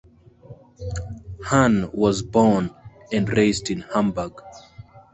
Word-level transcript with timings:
Hanne 1.45 1.91
was 1.93 2.23
born 2.23 2.71
and 3.11 3.29
raised 3.29 3.69
in 3.69 3.81
Hamburg. 3.81 4.33